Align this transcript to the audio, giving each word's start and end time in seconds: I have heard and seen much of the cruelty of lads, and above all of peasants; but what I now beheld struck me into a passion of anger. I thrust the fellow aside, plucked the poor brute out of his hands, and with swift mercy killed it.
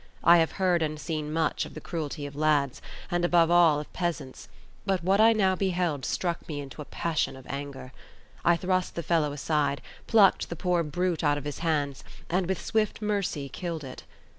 I 0.23 0.37
have 0.39 0.53
heard 0.53 0.81
and 0.81 0.99
seen 0.99 1.31
much 1.31 1.63
of 1.63 1.75
the 1.75 1.79
cruelty 1.79 2.25
of 2.25 2.35
lads, 2.35 2.81
and 3.11 3.23
above 3.23 3.51
all 3.51 3.79
of 3.79 3.93
peasants; 3.93 4.47
but 4.83 5.03
what 5.03 5.21
I 5.21 5.31
now 5.31 5.55
beheld 5.55 6.05
struck 6.05 6.47
me 6.49 6.59
into 6.59 6.81
a 6.81 6.85
passion 6.85 7.35
of 7.35 7.45
anger. 7.47 7.91
I 8.43 8.57
thrust 8.57 8.95
the 8.95 9.03
fellow 9.03 9.31
aside, 9.31 9.79
plucked 10.07 10.49
the 10.49 10.55
poor 10.55 10.81
brute 10.81 11.23
out 11.23 11.37
of 11.37 11.45
his 11.45 11.59
hands, 11.59 12.03
and 12.31 12.47
with 12.47 12.59
swift 12.65 12.99
mercy 12.99 13.47
killed 13.47 13.83
it. 13.83 14.03